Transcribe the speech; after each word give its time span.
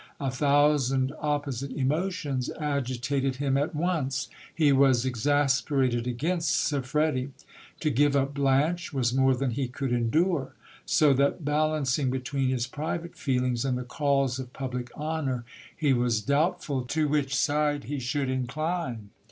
A 0.19 0.31
thousand 0.31 1.13
opposite 1.19 1.69
emotions 1.73 2.49
agitated 2.59 3.35
him 3.35 3.55
at 3.55 3.75
once. 3.75 4.29
He 4.51 4.71
was 4.73 5.05
exasperated 5.05 6.07
against 6.07 6.49
Siffredi: 6.55 7.29
to 7.81 7.89
give 7.91 8.15
up 8.15 8.33
Blanche 8.33 8.91
was 8.93 9.13
more 9.13 9.35
than 9.35 9.51
he 9.51 9.67
could 9.67 9.91
endure: 9.91 10.55
so 10.87 11.13
that, 11.13 11.45
balancing 11.45 12.09
between 12.09 12.49
his 12.49 12.65
private 12.65 13.15
feelings 13.15 13.63
and 13.63 13.77
the 13.77 13.83
calls 13.83 14.39
of 14.39 14.53
public 14.53 14.89
honour, 14.97 15.45
he 15.77 15.93
was 15.93 16.21
doubtful 16.23 16.81
to 16.85 17.07
which 17.07 17.35
side 17.35 17.83
he 17.83 17.99
should 17.99 18.27
incline. 18.27 19.11